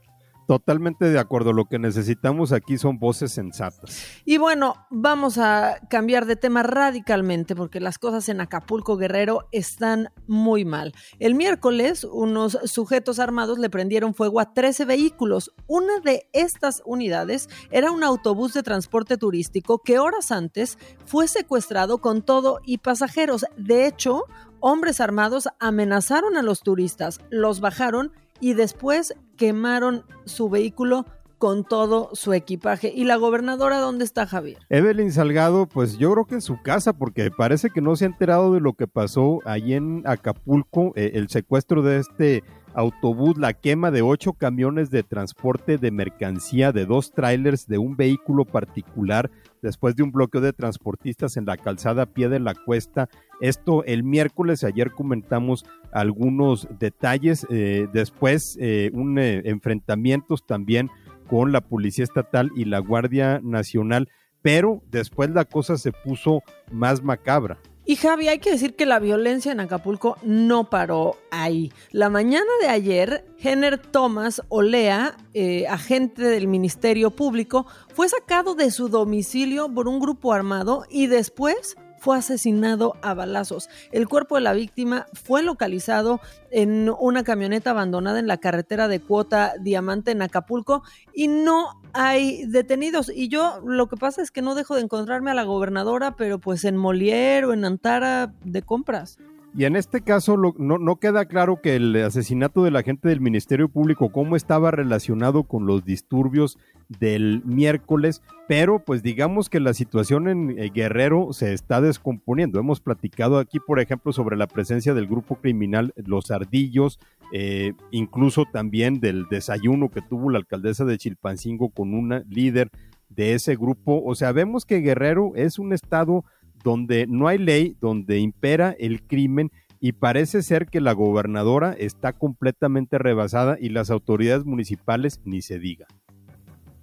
Totalmente 0.51 1.05
de 1.05 1.17
acuerdo. 1.17 1.53
Lo 1.53 1.63
que 1.63 1.79
necesitamos 1.79 2.51
aquí 2.51 2.77
son 2.77 3.00
voces 3.00 3.31
sensatas. 3.31 4.05
Y 4.25 4.36
bueno, 4.38 4.86
vamos 4.89 5.38
a 5.38 5.79
cambiar 5.89 6.25
de 6.25 6.36
tema 6.36 6.62
radicalmente 6.62 7.55
porque 7.55 7.79
las 7.79 7.98
cosas 7.98 8.27
en 8.27 8.41
Acapulco 8.41 8.98
Guerrero 8.98 9.48
están 9.53 10.10
muy 10.27 10.65
mal. 10.65 10.91
El 11.20 11.36
miércoles, 11.36 12.03
unos 12.03 12.60
sujetos 12.65 13.20
armados 13.20 13.60
le 13.60 13.70
prendieron 13.70 14.13
fuego 14.13 14.41
a 14.41 14.51
13 14.53 14.84
vehículos. 14.84 15.53
Una 15.67 16.01
de 16.03 16.27
estas 16.34 16.84
unidades 16.86 17.48
era 17.70 17.89
un 17.89 18.03
autobús 18.03 18.53
de 18.53 18.62
transporte 18.62 19.15
turístico 19.15 19.79
que 19.81 20.00
horas 20.00 20.34
antes 20.34 20.77
fue 21.05 21.29
secuestrado 21.29 22.00
con 22.00 22.24
todo 22.24 22.60
y 22.65 22.79
pasajeros. 22.79 23.46
De 23.55 23.88
hecho, 23.88 24.25
hombres 24.60 25.00
armados 25.00 25.48
amenazaron 25.60 26.36
a 26.36 26.41
los 26.41 26.60
turistas, 26.60 27.22
los 27.29 27.62
bajaron 27.62 28.12
y 28.42 28.54
después 28.54 29.14
quemaron 29.38 30.04
su 30.26 30.50
vehículo 30.50 31.06
con 31.38 31.64
todo 31.64 32.12
su 32.14 32.34
equipaje. 32.34 32.94
¿Y 32.96 33.06
la 33.06 33.16
gobernadora 33.16 33.80
dónde 33.80 34.06
está, 34.06 34.28
Javier? 34.28 34.60
Evelyn 34.70 35.12
Salgado, 35.12 35.66
pues 35.66 35.98
yo 35.98 36.12
creo 36.14 36.26
que 36.26 36.36
en 36.36 36.42
su 36.42 36.62
casa, 36.62 36.94
porque 36.94 37.32
parece 37.32 37.72
que 37.72 37.82
no 37.82 37.96
se 37.96 38.06
ha 38.06 38.10
enterado 38.10 38.54
de 38.54 38.60
lo 38.60 38.74
que 38.74 38.86
pasó 38.86 39.40
ahí 39.46 39.74
en 39.74 40.04
Acapulco, 40.06 40.94
eh, 40.96 41.14
el 41.16 41.30
secuestro 41.30 41.82
de 41.82 41.98
este 41.98 42.44
autobús, 42.76 43.38
la 43.38 43.54
quema 43.54 43.90
de 43.90 44.04
ocho 44.04 44.34
camiones 44.34 44.92
de 44.92 45.02
transporte 45.02 45.80
de 45.80 45.90
mercancía, 45.90 46.72
de 46.72 46.86
dos 46.86 47.12
trailers, 47.12 47.68
de 47.68 47.80
un 47.80 47.98
vehículo 47.98 48.46
particular, 48.46 49.32
después 49.62 49.96
de 49.96 50.03
un 50.03 50.12
bloqueo 50.12 50.41
de 50.41 50.53
transportistas 50.53 51.38
en 51.38 51.46
la 51.46 51.58
calzada 51.58 52.06
Pie 52.06 52.30
de 52.30 52.39
la 52.39 52.53
Cuesta. 52.53 53.10
Esto 53.39 53.84
el 53.86 54.03
miércoles, 54.03 54.63
ayer 54.63 54.91
comentamos 54.91 55.65
algunos 55.91 56.68
detalles, 56.80 57.46
eh, 57.50 57.88
después 57.94 58.58
eh, 58.60 58.91
un 58.94 59.20
eh, 59.20 59.41
enfrentamientos 59.46 60.46
también 60.46 60.89
con 61.27 61.51
la 61.51 61.62
Policía 61.62 62.03
Estatal 62.03 62.51
y 62.56 62.65
la 62.65 62.80
Guardia 62.80 63.39
Nacional, 63.44 64.10
pero 64.41 64.82
después 64.89 65.30
la 65.30 65.46
cosa 65.46 65.77
se 65.77 65.91
puso 65.91 66.41
más 66.72 67.03
macabra. 67.03 67.58
Y 67.92 67.98
Javi, 67.98 68.30
hay 68.30 68.40
que 68.40 68.52
decir 68.52 68.78
que 68.78 68.86
la 68.86 69.00
violencia 69.00 69.52
en 69.52 69.60
Acapulco 69.60 70.16
no 70.24 70.70
paró 70.70 71.18
ahí. 71.30 71.74
La 71.92 72.10
mañana 72.10 72.50
de 72.62 72.70
ayer, 72.70 73.26
Henner 73.38 73.78
Thomas 73.80 74.42
Olea, 74.48 75.18
eh, 75.34 75.68
agente 75.68 76.24
del 76.24 76.48
Ministerio 76.48 77.12
Público, 77.12 77.66
fue 77.94 78.08
sacado 78.08 78.56
de 78.56 78.72
su 78.72 78.88
domicilio 78.88 79.68
por 79.68 79.90
un 79.90 80.00
grupo 80.00 80.32
armado 80.32 80.86
y 80.90 81.08
después 81.08 81.76
fue 82.01 82.17
asesinado 82.17 82.96
a 83.03 83.13
balazos. 83.13 83.70
El 83.91 84.08
cuerpo 84.08 84.34
de 84.34 84.41
la 84.41 84.53
víctima 84.53 85.05
fue 85.13 85.43
localizado 85.43 86.20
en 86.50 86.91
una 87.00 87.24
camioneta 87.24 87.70
abandonada 87.70 88.17
en 88.17 88.25
la 88.25 88.38
carretera 88.38 88.88
de 88.88 89.00
Cuota 89.00 89.53
Diamante 89.60 90.10
en 90.10 90.24
Acapulco 90.24 90.81
y 91.13 91.27
no 91.27 91.79
hay 91.93 92.43
detenidos. 92.48 93.12
Y 93.13 93.27
yo 93.27 93.62
lo 93.63 93.88
que 93.88 93.98
pasa 93.98 94.24
es 94.24 94.31
que 94.31 94.41
no 94.41 94.55
dejo 94.55 94.74
de 94.74 94.81
encontrarme 94.81 95.29
a 95.29 95.36
la 95.36 95.43
gobernadora, 95.43 96.15
pero 96.15 96.39
pues 96.39 96.65
en 96.65 96.75
Molière 96.75 97.46
o 97.46 97.53
en 97.53 97.65
Antara 97.65 98.34
de 98.43 98.63
compras. 98.63 99.20
Y 99.53 99.65
en 99.65 99.75
este 99.75 100.01
caso 100.01 100.38
no, 100.38 100.53
no, 100.58 100.96
queda 100.96 101.25
claro 101.25 101.60
que 101.62 101.75
el 101.75 101.93
asesinato 101.98 102.63
del 102.63 102.77
agente 102.77 103.10
del 103.10 103.20
Ministerio 103.20 103.67
Público, 103.67 104.10
cómo 104.10 104.38
estaba 104.38 104.72
relacionado 104.72 105.43
con 105.43 105.65
los 105.65 105.84
disturbios 105.84 106.58
del 106.88 107.41
miércoles, 107.43 108.22
pero 108.48 108.79
pues 108.79 109.03
digamos 109.03 109.50
que 109.50 109.60
la 109.60 109.74
situación 109.74 110.29
en 110.29 110.58
eh, 110.58 110.72
Guerrero 110.74 111.34
se 111.34 111.53
está 111.53 111.81
descomponiendo. 111.81 112.60
Hemos 112.60 112.79
platicado 112.79 113.39
aquí, 113.39 113.60
por 113.60 113.81
ejemplo, 113.81 114.13
sobre 114.13 114.38
la 114.38 114.48
presencia 114.48 114.93
del 114.93 115.08
grupo 115.08 115.36
criminal 115.36 115.93
Los 115.98 116.31
Ardillos, 116.31 116.98
eh, 117.34 117.74
incluso 117.91 118.46
también 118.46 119.01
del 119.01 119.27
desayuno 119.29 119.89
que 119.89 120.01
tuvo 120.01 120.29
la 120.29 120.38
alcaldesa 120.38 120.86
de 120.86 120.98
Chilpancingo 120.98 121.70
con 121.70 121.93
una 121.93 122.24
líder 122.29 122.72
de 123.10 123.34
ese 123.34 123.58
grupo. 123.58 124.01
O 124.05 124.15
sea, 124.15 124.31
vemos 124.31 124.65
que 124.65 124.79
Guerrero 124.79 125.34
es 125.36 125.60
un 125.60 125.74
estado 125.74 126.24
donde 126.63 127.08
no 127.08 127.27
hay 127.27 127.38
ley, 127.38 127.75
donde 127.82 128.20
impera 128.20 128.75
el 128.80 129.03
crimen 129.03 129.51
y 129.80 129.94
parece 129.94 130.44
ser 130.44 130.68
que 130.68 130.80
la 130.80 130.94
gobernadora 130.94 131.74
está 131.74 132.13
completamente 132.13 132.98
rebasada 133.00 133.58
y 133.60 133.70
las 133.70 133.89
autoridades 133.89 134.46
municipales 134.46 135.20
ni 135.25 135.41
se 135.41 135.58
diga. 135.58 135.88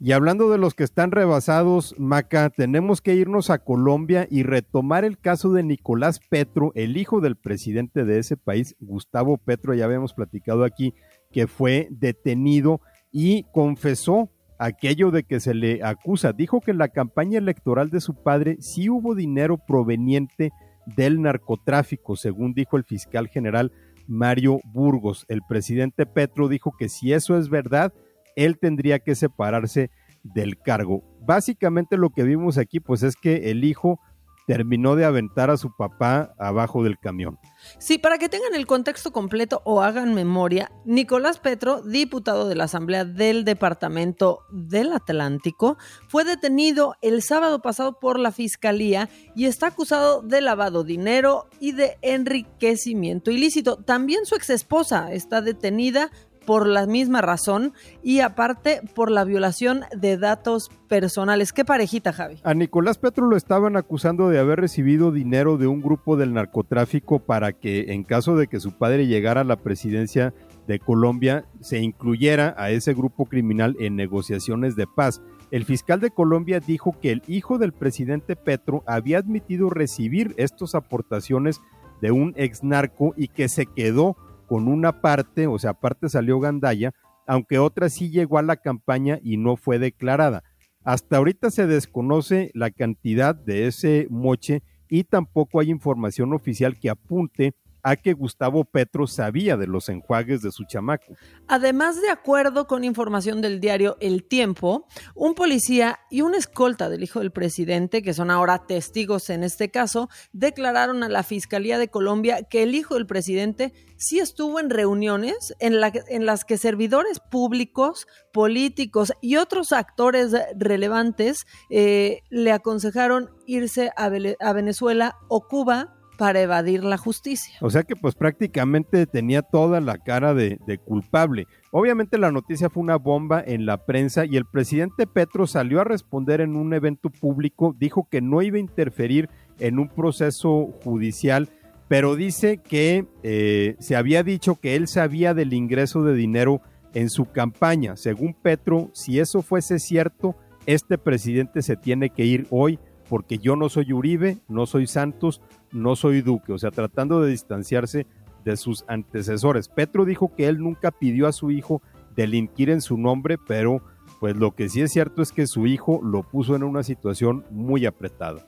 Y 0.01 0.13
hablando 0.13 0.49
de 0.49 0.59
los 0.59 0.75
que 0.75 0.85
están 0.85 1.11
rebasados, 1.11 1.95
Maca, 1.99 2.51
tenemos 2.51 3.01
que 3.01 3.17
irnos 3.17 3.51
a 3.51 3.59
Colombia 3.59 4.29
y 4.31 4.45
retomar 4.45 5.05
el 5.05 5.19
caso 5.19 5.53
de 5.53 5.65
Nicolás 5.65 6.21
Petro, 6.29 6.71
el 6.77 6.97
hijo 6.97 7.21
del 7.21 7.35
presidente 7.35 8.05
de 8.05 8.21
ese 8.21 8.37
país, 8.37 8.77
Gustavo 8.79 9.39
Petro, 9.39 9.75
ya 9.75 9.87
habíamos 9.87 10.15
platicado 10.15 10.63
aquí, 10.63 10.95
que 11.33 11.49
fue 11.49 11.89
detenido 11.91 12.81
y 13.11 13.45
confesó 13.53 14.31
aquello 14.59 15.11
de 15.11 15.25
que 15.25 15.41
se 15.41 15.55
le 15.55 15.83
acusa. 15.83 16.33
Dijo 16.33 16.61
que 16.61 16.73
en 16.73 16.79
la 16.79 16.89
campaña 16.89 17.39
electoral 17.39 17.91
de 17.91 18.01
su 18.01 18.15
padre 18.15 18.57
sí 18.61 18.91
hubo 18.91 19.15
dinero 19.15 19.59
proveniente 19.59 20.51
del 20.97 21.21
narcotráfico, 21.21 22.17
según 22.17 22.55
dijo 22.55 22.77
el 22.77 22.85
fiscal 22.85 23.29
general 23.29 23.73
Mario 24.07 24.61
Burgos. 24.65 25.25
El 25.29 25.43
presidente 25.49 26.07
Petro 26.07 26.49
dijo 26.49 26.73
que 26.79 26.89
si 26.89 27.13
eso 27.13 27.39
es 27.39 27.49
verdad, 27.49 27.93
él 28.37 28.59
tendría 28.59 28.99
que 28.99 29.15
separarse 29.15 29.91
del 30.23 30.59
cargo. 30.59 31.03
Básicamente 31.21 31.97
lo 31.97 32.11
que 32.11 32.23
vimos 32.23 32.59
aquí 32.59 32.81
pues 32.81 33.03
es 33.03 33.17
que 33.17 33.51
el 33.51 33.65
hijo 33.65 34.01
terminó 34.49 34.97
de 34.97 35.05
aventar 35.05 35.51
a 35.51 35.59
su 35.59 35.77
papá 35.77 36.35
abajo 36.39 36.83
del 36.83 36.99
camión. 36.99 37.39
Sí, 37.79 37.99
para 37.99 38.17
que 38.17 38.31
tengan 38.31 38.55
el 38.55 38.67
contexto 38.67 39.13
completo 39.13 39.61
o 39.67 39.83
hagan 39.83 40.15
memoria, 40.15 40.73
Nicolás 40.87 41.39
Petro, 41.39 41.83
diputado 41.83 42.49
de 42.49 42.55
la 42.55 42.65
Asamblea 42.65 43.05
del 43.05 43.45
Departamento 43.45 44.47
del 44.51 44.95
Atlántico, 44.95 45.77
fue 46.09 46.25
detenido 46.25 46.95
el 47.03 47.21
sábado 47.23 47.61
pasado 47.61 47.99
por 48.01 48.19
la 48.19 48.33
Fiscalía 48.33 49.11
y 49.37 49.45
está 49.45 49.67
acusado 49.67 50.23
de 50.23 50.41
lavado 50.41 50.83
dinero 50.83 51.51
y 51.61 51.73
de 51.73 51.99
enriquecimiento 52.01 53.31
ilícito. 53.31 53.77
También 53.77 54.25
su 54.25 54.35
exesposa 54.35 55.13
está 55.13 55.43
detenida 55.43 56.11
por 56.49 56.67
la 56.67 56.87
misma 56.87 57.21
razón 57.21 57.75
y 58.03 58.21
aparte 58.21 58.81
por 58.95 59.11
la 59.11 59.25
violación 59.25 59.83
de 59.95 60.17
datos 60.17 60.71
personales. 60.89 61.53
¿Qué 61.53 61.63
parejita, 61.63 62.15
Javi? 62.15 62.39
A 62.43 62.55
Nicolás 62.55 62.97
Petro 62.97 63.27
lo 63.27 63.37
estaban 63.37 63.77
acusando 63.77 64.31
de 64.31 64.39
haber 64.39 64.59
recibido 64.59 65.13
dinero 65.13 65.59
de 65.59 65.67
un 65.67 65.83
grupo 65.83 66.17
del 66.17 66.33
narcotráfico 66.33 67.19
para 67.19 67.53
que 67.53 67.93
en 67.93 68.03
caso 68.03 68.35
de 68.35 68.47
que 68.47 68.61
su 68.61 68.73
padre 68.73 69.07
llegara 69.07 69.43
a 69.43 69.45
la 69.45 69.57
presidencia 69.57 70.33
de 70.67 70.79
Colombia 70.79 71.45
se 71.61 71.81
incluyera 71.81 72.55
a 72.57 72.71
ese 72.71 72.95
grupo 72.95 73.27
criminal 73.27 73.77
en 73.79 73.95
negociaciones 73.95 74.75
de 74.75 74.87
paz. 74.87 75.21
El 75.51 75.67
fiscal 75.67 76.01
de 76.01 76.13
Colombia 76.13 76.61
dijo 76.61 76.97
que 76.99 77.13
el 77.13 77.23
hijo 77.27 77.59
del 77.59 77.75
presidente 77.75 78.37
Petro 78.37 78.83
había 78.87 79.19
admitido 79.19 79.69
recibir 79.69 80.33
estas 80.39 80.75
aportaciones 80.75 81.61
de 82.01 82.11
un 82.11 82.33
ex 82.39 82.65
narco 82.65 83.13
y 83.19 83.29
que 83.29 83.51
se 83.51 83.67
quedó 83.67 84.17
con 84.49 84.67
una 84.67 85.01
parte, 85.01 85.47
o 85.47 85.59
sea, 85.59 85.75
parte 85.75 86.09
salió 86.09 86.41
Gandaya, 86.41 86.93
aunque 87.27 87.59
otra 87.59 87.91
sí 87.91 88.11
llegó 88.11 88.39
a 88.39 88.43
la 88.43 88.57
campaña 88.57 89.21
y 89.23 89.37
no 89.37 89.57
fue 89.57 89.79
declarada. 89.79 90.43
Hasta 90.83 91.19
ahorita 91.19 91.51
se 91.51 91.67
desconoce 91.67 92.51
la 92.55 92.71
cantidad 92.71 93.35
de 93.35 93.67
ese 93.67 94.07
moche 94.11 94.63
y 94.89 95.05
tampoco 95.05 95.61
hay 95.61 95.71
información 95.71 96.33
oficial 96.33 96.79
que 96.79 96.89
apunte 96.89 97.55
a 97.83 97.97
que 97.97 98.13
Gustavo 98.13 98.65
Petro 98.65 99.07
sabía 99.07 99.57
de 99.57 99.67
los 99.67 99.89
enjuagues 99.89 100.43
de 100.43 100.53
su 100.53 100.65
chamaco. 100.65 101.17
Además, 101.47 102.01
de 102.01 102.11
acuerdo 102.11 102.67
con 102.67 102.85
información 102.85 103.41
del 103.41 103.61
diario 103.61 103.97
El 104.01 104.25
Tiempo, 104.25 104.87
un 105.15 105.35
policía 105.35 106.01
y 106.11 106.23
una 106.23 106.37
escolta 106.37 106.89
del 106.89 107.03
hijo 107.03 107.21
del 107.21 107.31
presidente, 107.31 108.03
que 108.03 108.15
son 108.15 108.31
ahora 108.31 108.67
testigos 108.67 109.31
en 109.31 109.45
este 109.45 109.71
caso, 109.71 110.09
declararon 110.33 111.03
a 111.03 111.09
la 111.09 111.23
Fiscalía 111.23 111.79
de 111.79 111.89
Colombia 111.89 112.43
que 112.43 112.63
el 112.63 112.75
hijo 112.75 112.95
del 112.95 113.07
presidente 113.07 113.73
sí 113.97 114.21
estuvo 114.21 114.61
en 114.61 114.71
reuniones 114.71 115.55
en, 115.59 115.81
las 115.81 116.45
que 116.45 116.57
servidores 116.57 117.21
públicos, 117.21 118.07
políticos 118.33 119.13
y 119.21 119.37
otros 119.37 119.73
actores 119.73 120.33
relevantes 120.57 121.47
eh, 121.71 122.21
le 122.31 122.53
aconsejaron 122.53 123.31
irse 123.47 123.91
a 123.97 124.53
Venezuela 124.53 125.17
o 125.29 125.49
Cuba 125.49 125.98
para 126.19 126.43
evadir 126.43 126.85
la 126.85 126.99
justicia. 126.99 127.55
O 127.63 127.71
sea 127.71 127.85
que 127.85 127.97
pues 127.97 128.15
prácticamente 128.15 129.07
tenía 129.07 129.41
toda 129.41 129.81
la 129.81 129.97
cara 129.97 130.35
de, 130.35 130.59
culpable. 130.85 131.47
Obviamente 131.71 132.19
la 132.19 132.33
noticia 132.33 132.69
fue 132.69 132.83
una 132.83 132.97
bomba 132.97 133.43
en 133.47 133.65
la 133.65 133.87
prensa 133.87 134.27
y 134.27 134.37
el 134.37 134.45
presidente 134.45 135.07
Petro 135.07 135.47
salió 135.47 135.81
a 135.81 135.85
responder 135.85 136.41
en 136.41 136.57
un 136.57 136.75
evento 136.75 137.09
público, 137.09 137.75
dijo 137.79 138.09
que 138.11 138.21
no 138.21 138.43
iba 138.43 138.57
a 138.57 138.61
interferir 138.61 139.31
en 139.61 139.79
un 139.79 139.89
proceso 139.89 140.75
judicial, 140.83 141.49
pero 141.87 142.17
dice 142.17 142.59
que 142.59 143.07
eh, 143.23 143.77
se 143.79 143.97
había 143.97 144.23
dicho 144.23 144.57
que 144.57 144.77
él 144.77 144.89
sabía 144.89 145.35
del 145.35 145.55
ingreso 145.55 146.03
de 146.03 146.15
dinero 146.15 146.61
en 146.95 147.11
su 147.11 147.27
campaña. 147.27 147.97
Según 147.97 148.35
Petro, 148.35 148.91
si 148.93 149.21
eso 149.21 149.41
fuese 149.43 149.79
cierto, 149.79 150.37
este 150.67 150.99
presidente 150.99 151.63
se 151.63 151.77
tiene 151.77 152.11
que 152.11 152.25
ir 152.25 152.47
hoy 152.51 152.79
porque 153.09 153.39
yo 153.39 153.57
no 153.57 153.69
soy 153.69 153.93
Uribe, 153.93 154.39
no 154.49 154.67
soy 154.67 154.87
Santos, 154.87 155.41
no 155.73 155.97
soy 155.97 156.21
Duque, 156.21 156.53
o 156.53 156.59
sea, 156.59 156.71
tratando 156.71 157.21
de 157.21 157.31
distanciarse 157.31 158.07
de 158.45 158.57
sus 158.57 158.85
antecesores. 158.89 159.69
Petro 159.69 160.05
dijo 160.05 160.35
que 160.35 160.47
él 160.47 160.59
nunca 160.59 160.91
pidió 160.91 161.27
a 161.27 161.33
su 161.33 161.51
hijo 161.51 161.83
delinquir 162.15 162.71
en 162.71 162.81
su 162.81 162.99
nombre, 162.99 163.39
pero 163.39 163.83
pues 164.21 164.37
lo 164.37 164.55
que 164.55 164.69
sí 164.69 164.81
es 164.81 164.93
cierto 164.93 165.23
es 165.23 165.33
que 165.33 165.47
su 165.47 165.67
hijo 165.67 166.01
lo 166.03 166.23
puso 166.23 166.57
en 166.57 166.65
una 166.65 166.83
situación 166.83 167.45
muy 167.51 167.87
apretada. 167.87 168.47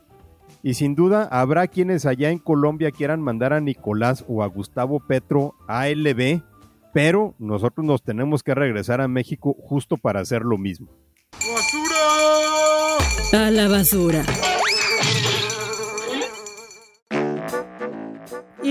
Y 0.62 0.74
sin 0.74 0.94
duda 0.94 1.28
habrá 1.30 1.68
quienes 1.68 2.04
allá 2.04 2.30
en 2.30 2.38
Colombia 2.38 2.90
quieran 2.90 3.22
mandar 3.22 3.52
a 3.52 3.60
Nicolás 3.60 4.24
o 4.28 4.42
a 4.42 4.46
Gustavo 4.46 5.00
Petro 5.00 5.54
a 5.68 5.88
LB, 5.88 6.42
pero 6.92 7.34
nosotros 7.38 7.86
nos 7.86 8.02
tenemos 8.02 8.42
que 8.42 8.54
regresar 8.54 9.00
a 9.00 9.08
México 9.08 9.56
justo 9.58 9.96
para 9.96 10.20
hacer 10.20 10.42
lo 10.42 10.58
mismo. 10.58 10.88
¡Basura! 11.32 12.98
A 13.32 13.50
la 13.50 13.68
basura. 13.68 14.24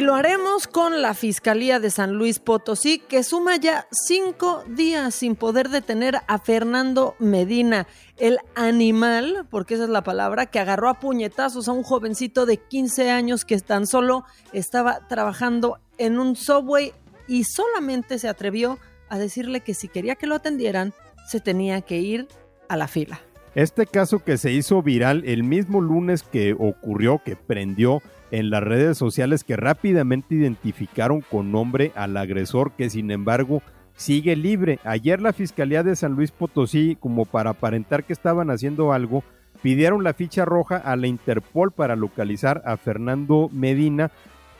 Lo 0.09 0.15
haremos 0.15 0.65
con 0.65 1.03
la 1.03 1.13
Fiscalía 1.13 1.79
de 1.79 1.91
San 1.91 2.13
Luis 2.13 2.39
Potosí, 2.39 2.97
que 2.97 3.21
suma 3.21 3.57
ya 3.57 3.87
cinco 3.91 4.63
días 4.67 5.13
sin 5.13 5.35
poder 5.35 5.69
detener 5.69 6.21
a 6.25 6.39
Fernando 6.39 7.15
Medina, 7.19 7.85
el 8.17 8.39
animal, 8.55 9.45
porque 9.51 9.75
esa 9.75 9.83
es 9.83 9.91
la 9.91 10.01
palabra, 10.01 10.47
que 10.47 10.57
agarró 10.57 10.89
a 10.89 10.99
puñetazos 10.99 11.67
a 11.67 11.73
un 11.73 11.83
jovencito 11.83 12.47
de 12.47 12.57
15 12.57 13.11
años 13.11 13.45
que 13.45 13.59
tan 13.59 13.85
solo 13.85 14.23
estaba 14.51 15.07
trabajando 15.07 15.77
en 15.99 16.17
un 16.17 16.35
subway 16.35 16.91
y 17.27 17.43
solamente 17.43 18.17
se 18.17 18.29
atrevió 18.29 18.79
a 19.09 19.19
decirle 19.19 19.61
que 19.61 19.75
si 19.75 19.89
quería 19.89 20.15
que 20.15 20.25
lo 20.25 20.33
atendieran, 20.33 20.91
se 21.27 21.39
tenía 21.39 21.81
que 21.81 21.99
ir 21.99 22.27
a 22.67 22.77
la 22.77 22.87
fila. 22.87 23.21
Este 23.55 23.87
caso 23.87 24.19
que 24.19 24.37
se 24.37 24.51
hizo 24.51 24.81
viral 24.83 25.23
el 25.25 25.43
mismo 25.43 25.81
lunes 25.81 26.23
que 26.23 26.53
ocurrió, 26.53 27.21
que 27.23 27.35
prendió 27.35 28.01
en 28.31 28.51
las 28.51 28.63
redes 28.63 28.97
sociales 28.97 29.43
que 29.43 29.55
rápidamente 29.55 30.35
identificaron 30.35 31.21
con 31.21 31.51
nombre 31.51 31.91
al 31.95 32.15
agresor 32.15 32.73
que 32.73 32.89
sin 32.89 33.09
embargo 33.09 33.63
sigue 33.95 34.35
libre. 34.35 34.79
Ayer 34.83 35.19
la 35.19 35.33
Fiscalía 35.33 35.83
de 35.83 35.95
San 35.95 36.13
Luis 36.13 36.31
Potosí, 36.31 36.95
como 36.99 37.25
para 37.25 37.51
aparentar 37.51 38.03
que 38.03 38.13
estaban 38.13 38.51
haciendo 38.51 38.93
algo, 38.93 39.23
pidieron 39.61 40.03
la 40.03 40.13
ficha 40.13 40.45
roja 40.45 40.77
a 40.77 40.95
la 40.95 41.07
Interpol 41.07 41.71
para 41.71 41.95
localizar 41.95 42.61
a 42.65 42.77
Fernando 42.77 43.49
Medina, 43.51 44.11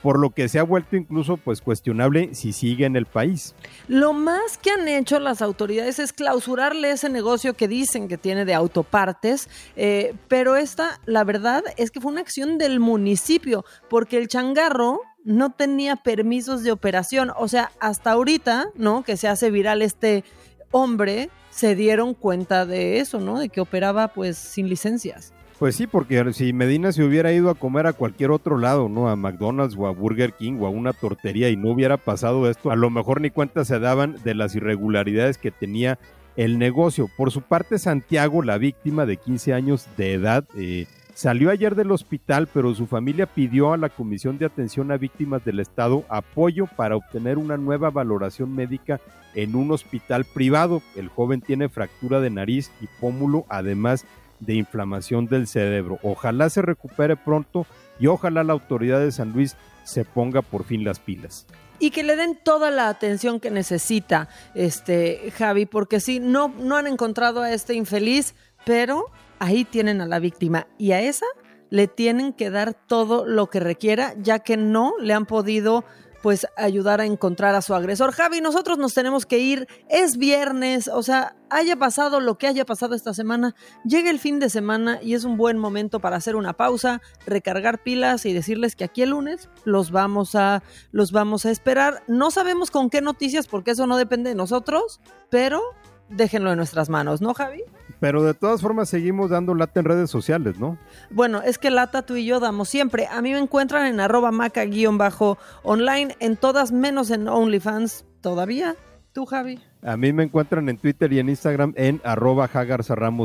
por 0.02 0.20
lo 0.20 0.30
que 0.32 0.48
se 0.50 0.60
ha 0.60 0.64
vuelto 0.64 0.96
incluso 0.96 1.38
pues 1.38 1.62
cuestionable 1.62 2.34
si 2.34 2.54
sigue 2.54 2.86
en 2.86 2.96
el 2.96 3.06
país. 3.06 3.56
Lo 3.88 4.14
más 4.14 4.58
que 4.58 4.72
han 4.72 4.88
hecho 4.88 5.20
las 5.20 5.42
autoridades 5.42 6.00
es 6.00 6.14
clausurarle 6.14 6.92
ese 6.92 7.10
negocio 7.10 7.56
que 7.56 7.68
dicen 7.68 8.08
que 8.08 8.18
tiene 8.18 8.46
de 8.46 8.54
autopartes, 8.54 9.50
eh, 9.76 10.14
pero 10.28 10.56
esta, 10.56 11.00
la 11.06 11.24
verdad, 11.24 11.64
es 11.78 11.92
que 11.92 12.02
fue 12.02 12.12
una 12.12 12.22
acción 12.22 12.58
del 12.58 12.80
municipio, 12.80 13.66
porque 13.90 14.18
el 14.18 14.28
changarro 14.28 15.02
no 15.24 15.52
tenía 15.52 15.96
permisos 15.96 16.64
de 16.64 16.72
operación, 16.72 17.32
o 17.38 17.48
sea, 17.48 17.72
hasta 17.80 18.12
ahorita, 18.12 18.70
¿no? 18.76 19.04
Que 19.04 19.18
se 19.18 19.28
hace 19.28 19.52
viral 19.52 19.82
este 19.82 20.24
hombre, 20.72 21.30
se 21.50 21.76
dieron 21.76 22.14
cuenta 22.14 22.66
de 22.66 23.00
eso, 23.00 23.20
¿no? 23.20 23.40
De 23.40 23.50
que 23.50 23.62
operaba 23.62 24.10
pues 24.10 24.38
sin 24.38 24.70
licencias. 24.70 25.34
Pues 25.60 25.76
sí, 25.76 25.88
porque 25.88 26.32
si 26.32 26.54
Medina 26.54 26.94
se 26.94 27.04
hubiera 27.04 27.34
ido 27.34 27.50
a 27.50 27.56
comer 27.56 27.86
a 27.86 27.92
cualquier 27.92 28.32
otro 28.32 28.58
lado, 28.58 28.88
¿no? 28.88 29.10
A 29.10 29.18
McDonald's 29.18 29.76
o 29.78 29.88
a 29.88 29.92
Burger 29.92 30.32
King 30.32 30.58
o 30.62 30.66
a 30.66 30.70
una 30.70 30.94
tortería 30.94 31.50
y 31.50 31.58
no 31.58 31.72
hubiera 31.72 31.98
pasado 31.98 32.50
esto, 32.50 32.72
a 32.72 32.78
lo 32.78 32.90
mejor 32.90 33.20
ni 33.20 33.30
cuenta 33.30 33.66
se 33.66 33.78
daban 33.78 34.16
de 34.24 34.36
las 34.36 34.56
irregularidades 34.56 35.38
que 35.38 35.52
tenía 35.52 36.00
el 36.38 36.60
negocio. 36.60 37.10
Por 37.18 37.32
su 37.32 37.42
parte, 37.42 37.78
Santiago, 37.78 38.42
la 38.42 38.58
víctima 38.58 39.06
de 39.06 39.18
15 39.18 39.54
años 39.54 39.86
de 39.98 40.14
edad, 40.14 40.46
eh, 40.56 40.88
salió 41.14 41.50
ayer 41.50 41.76
del 41.76 41.92
hospital, 41.92 42.48
pero 42.54 42.74
su 42.74 42.88
familia 42.88 43.26
pidió 43.26 43.74
a 43.74 43.78
la 43.78 43.90
Comisión 43.90 44.38
de 44.38 44.46
Atención 44.46 44.94
a 44.94 44.98
Víctimas 44.98 45.44
del 45.44 45.60
Estado 45.60 46.06
apoyo 46.08 46.68
para 46.78 46.96
obtener 46.96 47.38
una 47.38 47.58
nueva 47.58 47.90
valoración 47.90 48.56
médica 48.56 49.02
en 49.36 49.58
un 49.58 49.72
hospital 49.72 50.24
privado. 50.24 50.82
El 50.96 51.10
joven 51.10 51.42
tiene 51.42 51.68
fractura 51.68 52.22
de 52.22 52.30
nariz 52.30 52.72
y 52.80 52.88
pómulo, 53.02 53.46
además 53.50 54.06
de 54.40 54.56
inflamación 54.56 55.28
del 55.28 55.48
cerebro. 55.48 56.00
Ojalá 56.04 56.50
se 56.50 56.62
recupere 56.62 57.16
pronto 57.16 57.66
y 58.00 58.08
ojalá 58.08 58.44
la 58.44 58.54
autoridad 58.54 59.00
de 59.00 59.12
San 59.12 59.34
Luis 59.34 59.56
se 59.84 60.06
ponga 60.06 60.42
por 60.42 60.64
fin 60.64 60.84
las 60.84 61.00
pilas. 61.00 61.46
Y 61.80 61.92
que 61.92 62.04
le 62.04 62.16
den 62.16 62.38
toda 62.44 62.72
la 62.72 62.90
atención 62.90 63.40
que 63.40 63.52
necesita, 63.52 64.28
este 64.54 65.32
Javi, 65.38 65.66
porque 65.66 66.00
sí, 66.00 66.20
no, 66.20 66.50
no 66.60 66.76
han 66.76 66.88
encontrado 66.88 67.42
a 67.42 67.54
este 67.54 67.74
infeliz, 67.74 68.36
pero 68.66 69.06
ahí 69.40 69.64
tienen 69.64 70.02
a 70.02 70.06
la 70.06 70.20
víctima 70.20 70.68
y 70.78 70.92
a 70.92 71.02
esa 71.02 71.26
le 71.70 71.88
tienen 71.88 72.34
que 72.34 72.50
dar 72.50 72.74
todo 72.74 73.26
lo 73.26 73.48
que 73.48 73.60
requiera, 73.60 74.14
ya 74.18 74.40
que 74.40 74.58
no 74.58 74.94
le 75.00 75.14
han 75.14 75.26
podido 75.26 75.86
pues 76.22 76.48
ayudar 76.56 77.02
a 77.02 77.06
encontrar 77.06 77.56
a 77.56 77.62
su 77.62 77.74
agresor. 77.74 78.12
Javi, 78.12 78.42
nosotros 78.42 78.78
nos 78.78 78.94
tenemos 78.94 79.26
que 79.26 79.40
ir, 79.40 79.68
es 79.90 80.18
viernes, 80.18 80.88
o 80.88 81.04
sea, 81.04 81.36
haya 81.50 81.76
pasado 81.78 82.20
lo 82.20 82.38
que 82.38 82.48
haya 82.48 82.66
pasado 82.66 82.96
esta 82.96 83.14
semana, 83.14 83.56
llega 83.84 84.10
el 84.10 84.20
fin 84.20 84.40
de 84.40 84.50
semana 84.50 85.00
y 85.02 85.14
es 85.14 85.24
un 85.24 85.38
buen 85.38 85.58
momento 85.58 86.00
para 86.00 86.18
hacer 86.18 86.36
una 86.36 86.54
pausa, 86.54 87.02
recargar 87.26 87.82
pilas 87.82 88.26
y 88.26 88.34
decirles 88.34 88.76
que 88.76 88.84
aquí 88.84 89.02
el 89.02 89.12
lunes 89.12 89.50
los 89.64 89.92
vamos 89.92 90.36
a 90.36 90.64
los 90.92 91.12
vamos 91.12 91.46
a 91.46 91.52
esperar. 91.52 92.04
No 92.08 92.32
sabemos 92.32 92.72
con 92.72 92.90
qué 92.90 93.02
noticias 93.02 93.48
porque 93.48 93.72
eso 93.72 93.88
no 93.88 93.98
depende 93.98 94.30
de 94.30 94.36
nosotros, 94.36 95.00
pero 95.30 95.62
déjenlo 96.10 96.52
en 96.52 96.58
nuestras 96.58 96.90
manos, 96.90 97.22
¿no, 97.22 97.34
Javi? 97.34 97.64
Pero 98.00 98.24
de 98.24 98.34
todas 98.34 98.62
formas 98.62 98.90
seguimos 98.90 99.30
dando 99.30 99.56
lata 99.56 99.80
en 99.80 99.86
redes 99.86 100.10
sociales, 100.10 100.60
¿no? 100.60 100.78
Bueno, 101.10 101.42
es 101.42 101.58
que 101.58 101.70
lata 101.70 102.02
tú 102.04 102.16
y 102.16 102.26
yo 102.26 102.40
damos 102.40 102.70
siempre. 102.70 103.08
A 103.08 103.22
mí 103.22 103.32
me 103.32 103.40
encuentran 103.40 103.86
en 103.86 104.00
arroba 104.00 104.32
maca-online, 104.32 106.16
en 106.20 106.38
todas 106.38 106.72
menos 106.72 107.12
en 107.12 107.28
OnlyFans 107.28 108.06
todavía. 108.22 108.76
¿Tú, 109.14 109.26
Javi? 109.26 109.60
A 109.82 109.98
mí 109.98 110.14
me 110.14 110.24
encuentran 110.24 110.70
en 110.70 110.78
Twitter 110.78 111.12
y 111.12 111.20
en 111.20 111.30
Instagram 111.30 111.74
en 111.76 112.00
arroba. 112.04 112.50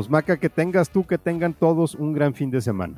Maca, 0.09 0.37
que 0.37 0.49
tengas 0.49 0.89
tú, 0.89 1.05
que 1.05 1.17
tengan 1.17 1.53
todos 1.53 1.95
un 1.95 2.13
gran 2.13 2.33
fin 2.33 2.49
de 2.49 2.61
semana. 2.61 2.97